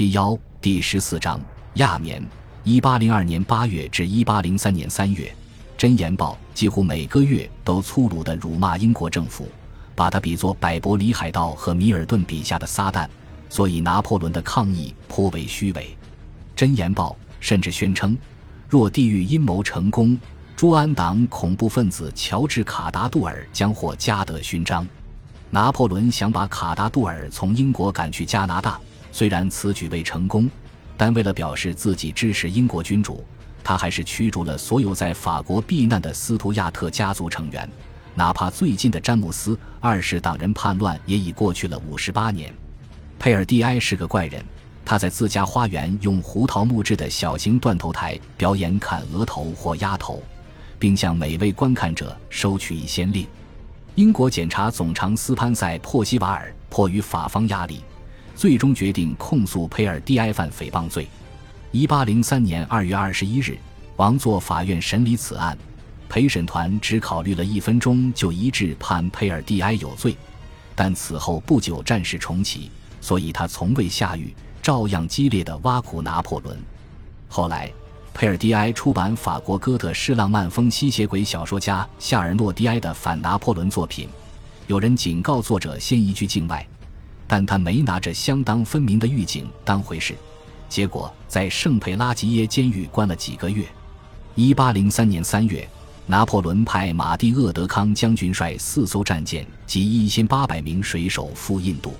[0.00, 1.38] 七幺第十四章
[1.74, 2.26] 亚眠。
[2.64, 5.26] 一八零二年八月至一八零三年三月，
[5.76, 9.46] 《真言报》几乎每个月都粗鲁地辱骂英国政府，
[9.94, 13.06] 把他比作百伯里海盗和米尔顿笔下的撒旦。
[13.50, 15.82] 所以，拿破仑的抗议颇为虚伪。
[16.56, 18.16] 《真言报》甚至宣称，
[18.70, 20.18] 若地狱阴谋成功，
[20.56, 24.88] 朱安党恐怖分子乔治·卡达杜尔将获加德勋章。
[25.50, 28.80] 拿破仑想把卡达杜尔从英国赶去加拿大。
[29.12, 30.48] 虽然此举未成功，
[30.96, 33.24] 但为了表示自己支持英国君主，
[33.62, 37.68] 他还是驱逐了所有在法国避难的斯图亚特家族成员。
[38.14, 42.52] 哪怕最近的詹姆斯二世党人叛乱也已过去了五十八年。
[43.18, 44.44] 佩尔蒂埃是个怪人，
[44.84, 50.22] 他在自家花园用胡桃木制的小型断头台表演砍额头或压头，
[50.78, 53.26] 并向每位观看者收取一先令。
[53.94, 57.80] 英国检察总长斯潘塞·珀西瓦尔迫于法方压力。
[58.40, 61.06] 最终决定控诉佩尔蒂埃犯诽谤罪。
[61.72, 63.58] 一八零三年二月二十一日，
[63.96, 65.54] 王座法院审理此案，
[66.08, 70.16] 陪审团只考虑了一分钟就一致判佩尔蒂埃有罪。
[70.74, 72.70] 但此后不久战事重启，
[73.02, 76.56] 所以他从未下狱，照样激烈的挖苦拿破仑。
[77.28, 77.70] 后来，
[78.14, 84.08] 佩尔蒂埃出版法国哥特式浪漫风吸血鬼小说家夏尔诺蒂埃的反拿破仑作品，
[84.66, 86.66] 有人警告作者先移居境外。
[87.32, 90.16] 但他没拿着相当分明的狱警当回事，
[90.68, 93.64] 结果在圣佩拉吉耶监狱关了几个月。
[94.34, 95.64] 一八零三年三月，
[96.06, 101.94] 拿破仑派马蒂厄德康将军率四艘战舰及一千八百名水手赴印度。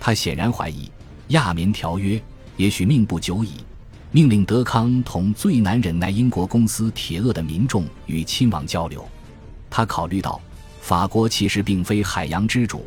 [0.00, 0.90] 他显然怀疑
[1.28, 2.20] 亚棉条约
[2.56, 3.52] 也许命不久矣，
[4.10, 9.08] 命令德康同最难忍耐英国公司铁鳄的民众与亲王交流。
[9.70, 10.40] 他考虑到
[10.80, 12.84] 法国其实并非海洋之主。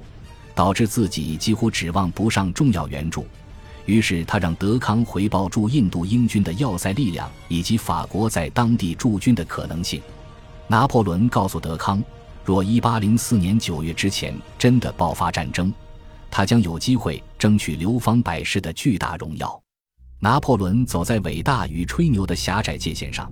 [0.59, 3.25] 导致自己几乎指望不上重要援助，
[3.85, 10.01] 于是他让德康回报驻印度英军的要塞力量以及法国在当地驻军的可能性。
[10.67, 12.03] 拿破仑告诉德康，
[12.43, 15.73] 若1804年9月之前真的爆发战争，
[16.29, 19.57] 他将有机会争取流芳百世的巨大荣耀。
[20.19, 23.31] 拿破仑走在伟大与吹牛的狭窄界限上，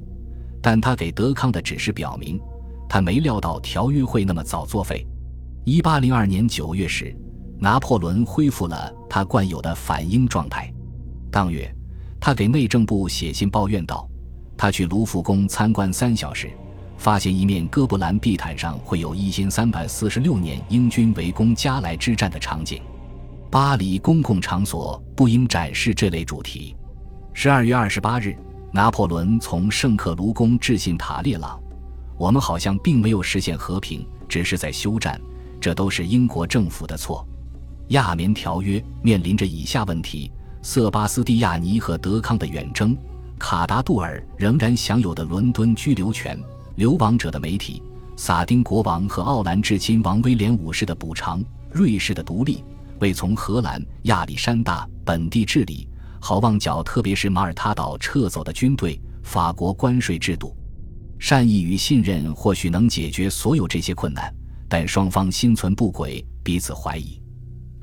[0.62, 2.40] 但他给德康的指示表明，
[2.88, 5.06] 他没料到条约会那么早作废。
[5.66, 7.13] 一八零二年九月时，
[7.59, 10.72] 拿破仑恢复了他惯有的反应状态。
[11.31, 11.73] 当月，
[12.19, 14.07] 他给内政部写信抱怨道
[14.57, 16.51] ：“他去卢浮宫参观三小时，
[16.97, 22.81] 发现一面哥布兰地毯上会有一千三百四十六年英军围攻加莱之战的场景。
[23.50, 26.75] 巴黎公共场所不应展示这类主题。”
[27.34, 28.35] 十二月二十八日，
[28.72, 31.59] 拿破仑从圣克卢宫致信塔列朗
[32.18, 35.19] ：“我们好像并没有实现和平，只是在休战。”
[35.59, 37.28] 这都是英国政府的错。
[37.90, 40.30] 亚棉条约面临着以下问题：
[40.62, 42.96] 瑟巴斯蒂亚尼和德康的远征，
[43.40, 46.38] 卡达杜尔仍然享有的伦敦居留权，
[46.75, 47.81] 流亡者的媒体，
[48.18, 52.62] 撒丁国王和奥兰至亲王威廉五世的补偿，瑞士的独立，
[53.00, 55.88] 为从荷兰、亚历山大本地治理，
[56.19, 60.54] 好望角特别是马耳他岛撤走的军队，法国关税制度，
[61.19, 64.34] 善意与信任或许能解决所有这些困难。
[64.68, 67.22] 但双方心存不轨，彼此怀疑。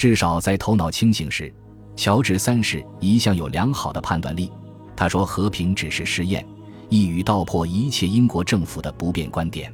[0.04, 1.50] 至少在头脑清醒时，
[1.96, 4.52] 乔治三世一向有良好的判断力。
[4.94, 6.46] 他说：“和平只是试验，
[6.90, 9.72] 一语道破一切英国政府的不变观点。”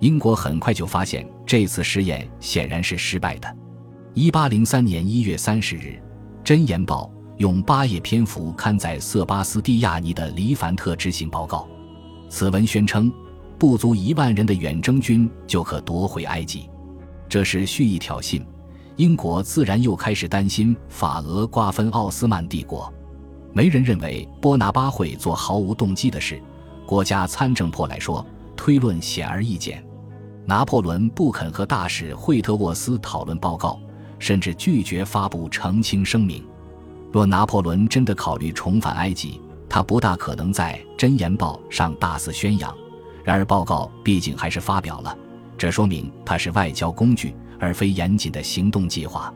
[0.00, 3.56] 英国很快就发现这次试验显然是失败的。
[4.14, 6.00] 一八零三年一月三十日，
[6.46, 11.68] 《箴言报》用八页篇幅刊载瑟巴斯蒂亚尼的黎凡特之行报告。
[12.30, 13.12] 此文宣称。
[13.58, 16.70] 不足一万人的远征军就可夺回埃及，
[17.28, 18.40] 这是蓄意挑衅。
[18.98, 22.92] 英国自然又开始担心法俄瓜分奥斯曼帝国。
[23.52, 26.42] 没人认为波拿巴会做毫无动机的事。
[26.84, 28.26] 国家参政破来说，
[28.56, 29.84] 推论显而易见。
[30.44, 33.78] 拿破仑不肯和大使惠特沃斯讨论报告，
[34.18, 36.44] 甚至拒绝发布澄清声明。
[37.12, 42.74] 若拿破仑真的考虑重返埃及，他不大可能在《箴言报》上大肆宣扬。
[43.22, 45.16] 然而，报告毕竟还是发表了，
[45.56, 49.32] 这说明他是外交工具，而非严谨的行动计划。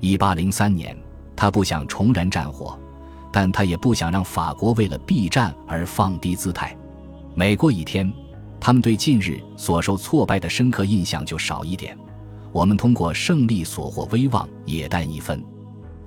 [0.00, 0.96] 一八零三年，
[1.34, 2.78] 他不想重燃战火，
[3.32, 6.76] 但他也不想让法国为了避战而放低姿态。
[7.34, 8.12] 每过一天，
[8.60, 11.96] 他们对近日所受挫败的深刻印象就少一点。
[12.52, 15.42] 我们通过胜利所获威望也淡一分。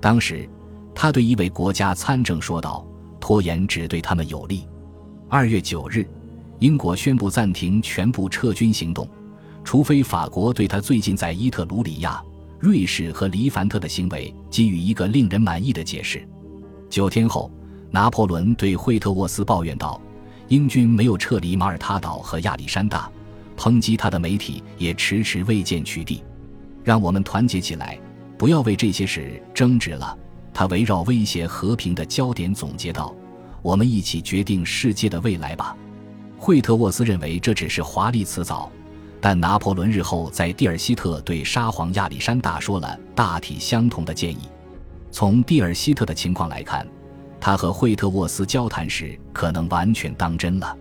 [0.00, 0.48] 当时，
[0.94, 2.86] 他对一位国家参政说道
[3.20, 4.66] ：“拖延只对他们有利。”
[5.28, 6.08] 二月九日。
[6.60, 9.08] 英国宣布暂停全部撤军行动，
[9.68, 12.24] 除非法国对他最近在伊特鲁里亚、
[12.58, 16.26] 瑞士和黎凡特的行为给予一个令人满意的解释。
[16.88, 17.52] 九天后，
[17.90, 20.00] 拿破仑对惠特沃斯抱怨道
[20.48, 23.12] ：“英军没有撤离马耳他岛和亚历山大，
[23.58, 26.22] 抨击他的媒体也迟迟未见取缔。
[26.82, 28.00] 让我们团结起来，
[28.38, 30.16] 不要为这些事争执了。”
[30.54, 33.14] 他围绕威胁和平的焦点总结道
[33.60, 35.76] ：“我们一起决定世界的未来吧。”
[36.40, 38.72] 惠特沃斯认为这只是华丽辞藻，
[39.20, 42.98] 但拿破仑日后在蒂尔希特对沙皇亚历山大说了。
[43.14, 44.48] 大体相同的建议。
[45.10, 46.86] 从蒂尔希特的情况来看，
[47.40, 50.76] 他和惠特沃斯交谈时可能完全当真了。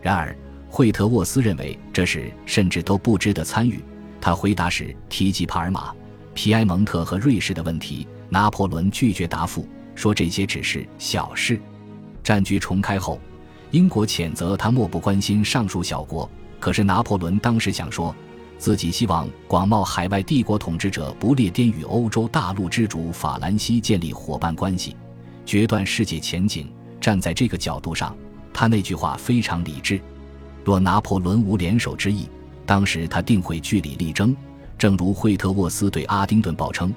[0.00, 0.36] 然而，
[0.68, 3.82] 惠特沃斯认为这事甚至都不值得参与。
[4.20, 5.92] 他回答时提及帕尔马、
[6.34, 8.06] 皮埃蒙特和瑞士的问题。
[8.28, 11.60] 拿破仑拒绝答复，说这些只是小事。
[12.22, 13.20] 战局重开后，
[13.72, 16.26] 英国谴责他漠不关心上述小国。
[16.62, 18.14] 可是拿破仑当时想说，
[18.56, 24.94] 自己希望广袤海外帝国统治者不列颠与欧洲大陆之主法兰西建立伙伴关系，
[25.44, 26.72] 决断世界前景。
[27.00, 28.16] 站在这个角度上，
[28.54, 30.00] 他那句话非常理智。
[30.64, 32.28] 若拿破仑无联手之意，
[32.64, 34.32] 当时他定会据理力争。
[34.78, 36.94] 正如惠特沃斯对阿丁顿报称。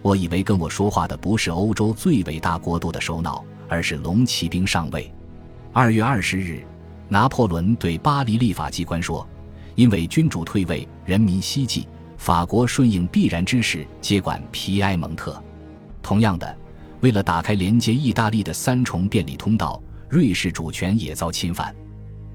[0.00, 5.12] 我以为跟我说话的不是欧洲最伟大国度的首脑，而是龙骑兵上尉。
[5.70, 6.64] 二月二十日，
[7.12, 9.28] 拿破仑对巴黎立法机关说
[9.76, 11.86] ：“因为君主退位，人民希冀，
[12.16, 15.38] 法国顺应必然之势，接管皮埃蒙特。
[16.02, 16.56] 同样的，
[17.02, 19.78] 为了打开连接意大利的三重便利通道，
[20.08, 21.76] 瑞士主权也遭侵犯。”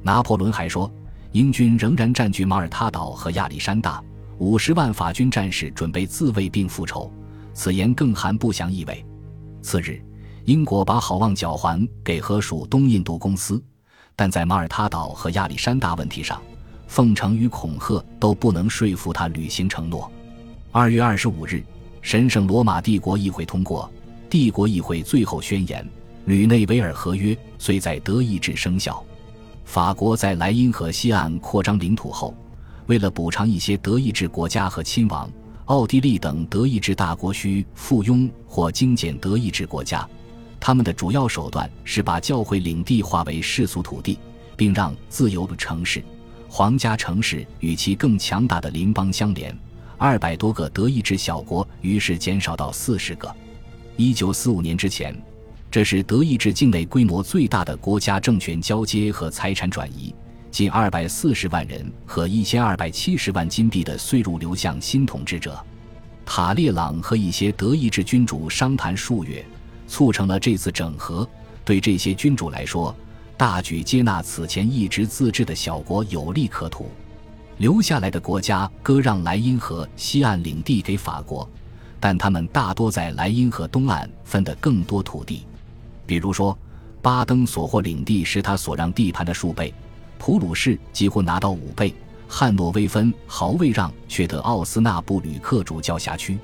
[0.04, 0.88] 拿破仑还说
[1.34, 4.00] ：“英军仍然占据马耳他岛和亚历山大，
[4.38, 7.12] 五十万法军战士准备自卫并复仇。”
[7.52, 9.04] 此言更含不祥意味。
[9.64, 10.00] 次日，
[10.46, 13.60] 英国把好望角还给荷属东印度公司，
[14.18, 16.42] 但在马耳他岛和亚历山大问题上，
[16.88, 20.12] 奉承与恐吓都不能说服他履行承诺。
[20.72, 21.64] 二月二十五日，
[22.02, 23.88] 神圣罗马帝国议会通过
[24.28, 25.88] 帝国议会最后宣言，
[26.26, 29.06] 吕内维尔合约虽在德意志生效。
[29.64, 32.34] 法国在莱茵河西岸扩张领土后，
[32.88, 35.30] 为了补偿一些德意志国家和亲王。
[35.66, 40.08] 奥地利等德意志大国需附庸或精简德意志国家，
[40.60, 44.18] 他们的主要手段是把教会领地划为世俗土地，
[44.56, 46.04] 并让自由的城市、
[46.50, 49.56] 皇家城市与其更强大的邻邦相连。
[49.98, 53.34] 二百多个德意志小国于是减少到四十个。
[53.96, 55.16] 一九四五年之前，
[55.72, 60.14] 这是德意志境内规模最大的国家政权交接和财产转移。
[60.52, 65.60] 近二百四十万人和一千二百七十万金币的税入流向新统治者。
[66.26, 69.46] 塔列朗和一些德意志君主商谈数月，
[69.88, 71.28] 促成了这次整合。
[71.66, 72.96] 对这些君主来说，
[73.36, 76.90] 大举接纳此前一直自治的小国有利可图。
[77.58, 81.50] 留下来的国家割让莱茵河西岸领地给法国，
[82.00, 85.44] 但他们大多在莱茵河东岸分得更多土地。
[86.06, 86.58] 比如说，
[87.02, 89.74] 巴登所获领地是他所让地盘的数倍。
[90.20, 91.94] 普鲁士几乎拿到五倍，
[92.28, 96.38] 汉诺威分毫未让，却得奥斯纳布吕克主教辖区。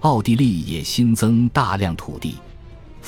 [0.00, 2.36] 奥地利也新增大量土地，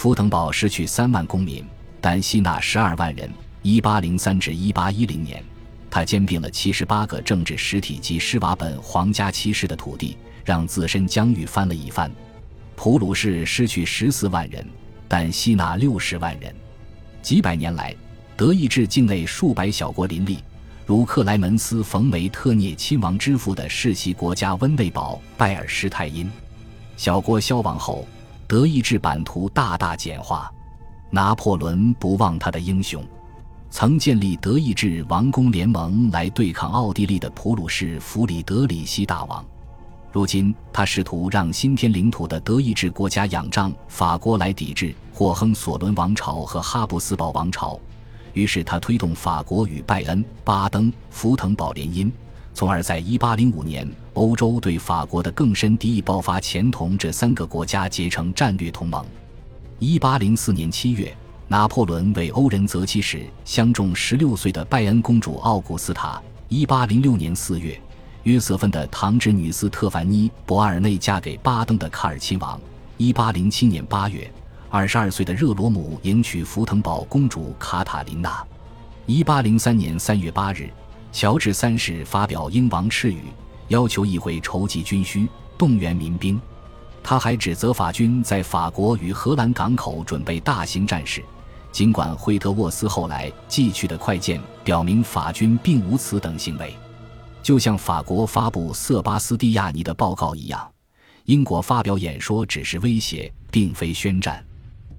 [0.02, 1.64] 福腾堡失去三万公民，
[2.00, 3.31] 但吸纳十二万人。
[3.62, 5.40] 一八零三至一八一零年，
[5.88, 12.10] 他兼并了七十八个政治实体及施瓦本皇家骑士的土地，让自身疆域翻了一番。
[12.75, 14.66] 普鲁士失去十四万人，
[15.06, 16.52] 但吸纳六十万人。
[17.22, 17.94] 几百年来。
[18.37, 20.38] 德意志境内数百小国林立，
[20.85, 26.28] 如克莱门斯·冯·梅特涅亲王之父的世袭国家温内堡拜尔施泰因。
[26.97, 28.04] 小国消亡后，
[28.52, 30.52] 德意志版图大大简化。
[31.09, 33.02] 拿破仑不忘他的英雄，
[33.71, 39.42] 曾建立德意志王公联盟来对抗奥地利的普鲁士弗里德里希大王。
[40.12, 47.80] 如今，他试图让新添领土的德意志国家仰仗法国来抵制霍亨索伦王朝和哈布斯堡王朝。
[48.35, 52.12] 于是他推动法国与拜恩、巴登、福腾堡联姻，
[52.54, 59.04] 从而在1805年，欧洲对法国的更深敌意爆发前，同这三个国家结成战略同盟。
[59.80, 61.16] 1804年7月，
[61.49, 66.21] 拿破仑为欧仁泽妻时相中16岁的拜恩公主奥古斯塔。
[66.50, 67.80] 1806年4月，
[68.25, 72.61] 约瑟芬的堂侄女斯特凡妮·博尔内嫁给巴登的卡尔亲王。
[72.99, 74.30] 1807年8月。
[74.75, 78.42] 二十二岁的热罗姆迎娶福腾堡公主卡塔琳娜。
[79.04, 80.71] 一八零三年三月八日，
[81.12, 83.19] 乔治三世发表英王敕谕，
[83.69, 85.28] 要求议会筹集军需，
[85.59, 86.40] 动员民兵。
[87.02, 91.23] 他还指责法军在法国与荷兰港口准备大型战事。
[91.71, 96.75] 尽管惠特沃斯后来寄去的快件表明法军并无此等行为，
[97.42, 100.71] 就像法国发布瑟巴斯蒂亚尼的报告一样，
[101.25, 104.42] 英国发表演说只是威胁，并非宣战。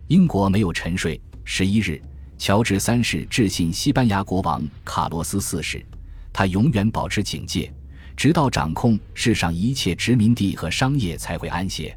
[0.07, 1.19] 英国没有沉睡。
[1.43, 2.01] 十一日，
[2.37, 5.85] 乔治三世致信西班牙国王卡洛斯四世，
[6.33, 7.71] 他永远保持警戒，
[8.17, 11.95] 直到掌控世上一切殖民地和商业才会安歇。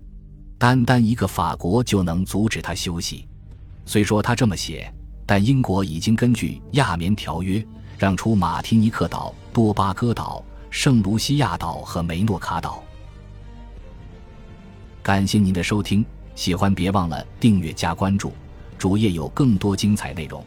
[0.59, 3.27] 单单一个法国就能阻止他休息。
[3.85, 4.93] 虽说他这么写，
[5.25, 7.65] 但英国已经根据亚棉条约
[7.99, 12.83] 让出马提尼克岛、多巴哥岛、圣卢西亚岛和梅诺卡岛。
[15.03, 18.33] 感谢您的收听，喜欢别忘了订阅加关注，
[18.77, 20.45] 主页有更多精彩内容。